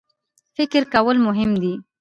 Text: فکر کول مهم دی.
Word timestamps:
فکر 0.55 0.81
کول 0.93 1.17
مهم 1.27 1.51
دی. 1.61 1.73